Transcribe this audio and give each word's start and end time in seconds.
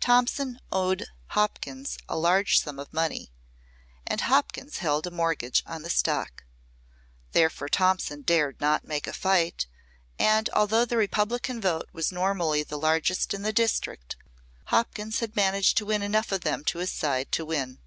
Thompson 0.00 0.60
owed 0.70 1.06
Hopkins 1.28 1.96
a 2.06 2.14
large 2.14 2.60
sum 2.60 2.78
of 2.78 2.92
money 2.92 3.32
and 4.06 4.20
Hopkins 4.20 4.76
held 4.76 5.06
a 5.06 5.10
mortgage 5.10 5.62
on 5.64 5.80
the 5.80 5.88
stock. 5.88 6.44
Therefore 7.30 7.70
Thompson 7.70 8.20
dared 8.20 8.60
not 8.60 8.84
make 8.84 9.06
a 9.06 9.14
fight, 9.14 9.66
and 10.18 10.50
although 10.50 10.84
the 10.84 10.98
Republican 10.98 11.58
vote 11.58 11.88
was 11.94 12.12
normally 12.12 12.62
the 12.62 12.76
largest 12.76 13.32
in 13.32 13.40
the 13.44 13.50
district, 13.50 14.14
Hopkins 14.66 15.20
had 15.20 15.36
managed 15.36 15.78
to 15.78 15.86
win 15.86 16.02
enough 16.02 16.32
of 16.32 16.42
them 16.42 16.64
to 16.64 16.80
his 16.80 16.92
side 16.92 17.32
to 17.32 17.46
win. 17.46 17.78